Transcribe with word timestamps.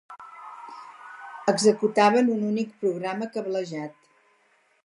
Executaven 1.53 2.33
un 2.39 2.43
únic 2.49 2.75
programa 2.87 3.31
cablejat. 3.39 3.97